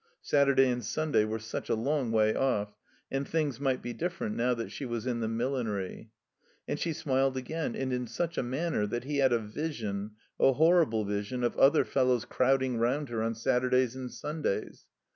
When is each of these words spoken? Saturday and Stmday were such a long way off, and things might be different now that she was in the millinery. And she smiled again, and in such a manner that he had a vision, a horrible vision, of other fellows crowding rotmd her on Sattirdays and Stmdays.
Saturday 0.23 0.67
and 0.67 0.81
Stmday 0.81 1.27
were 1.27 1.37
such 1.37 1.69
a 1.69 1.75
long 1.75 2.11
way 2.11 2.33
off, 2.33 2.75
and 3.11 3.27
things 3.27 3.59
might 3.59 3.83
be 3.83 3.93
different 3.93 4.35
now 4.35 4.55
that 4.55 4.71
she 4.71 4.83
was 4.83 5.05
in 5.05 5.19
the 5.19 5.27
millinery. 5.27 6.09
And 6.67 6.79
she 6.79 6.91
smiled 6.91 7.37
again, 7.37 7.75
and 7.75 7.93
in 7.93 8.07
such 8.07 8.35
a 8.35 8.41
manner 8.41 8.87
that 8.87 9.03
he 9.03 9.17
had 9.17 9.31
a 9.31 9.37
vision, 9.37 10.13
a 10.39 10.53
horrible 10.53 11.05
vision, 11.05 11.43
of 11.43 11.55
other 11.55 11.85
fellows 11.85 12.25
crowding 12.25 12.77
rotmd 12.79 13.09
her 13.09 13.21
on 13.21 13.35
Sattirdays 13.35 13.93
and 13.95 14.09
Stmdays. 14.09 14.85